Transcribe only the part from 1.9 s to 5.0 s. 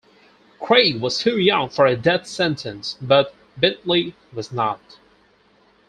death sentence, but Bentley was not.